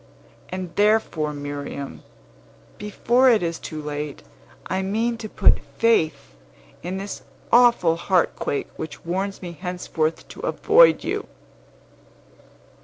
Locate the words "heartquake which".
7.97-9.05